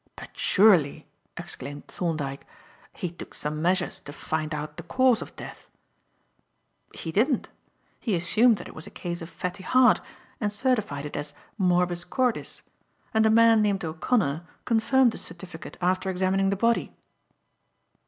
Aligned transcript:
"But 0.15 0.31
surely," 0.35 1.05
exclaimed 1.37 1.85
Thorndyke, 1.87 2.43
"he 2.91 3.11
took 3.11 3.35
some 3.35 3.61
measures 3.61 3.99
to 3.99 4.11
find 4.11 4.51
out 4.51 4.77
the 4.77 4.81
cause 4.81 5.21
of 5.21 5.35
death!" 5.35 5.67
"He 6.95 7.11
didn't. 7.11 7.49
He 7.99 8.15
assumed 8.15 8.57
that 8.57 8.67
it 8.67 8.73
was 8.73 8.87
a 8.87 8.89
case 8.89 9.21
of 9.21 9.29
fatty 9.29 9.61
heart 9.61 10.01
and 10.39 10.51
certified 10.51 11.05
it 11.05 11.15
as 11.15 11.35
'Morbus 11.55 12.03
cordis'; 12.03 12.63
and 13.13 13.27
a 13.27 13.29
man 13.29 13.61
named 13.61 13.85
O'Connor 13.85 14.43
confirmed 14.65 15.11
his 15.11 15.21
certificate 15.21 15.77
after 15.83 16.09
examining 16.09 16.49
the 16.49 16.55
body." 16.55 16.95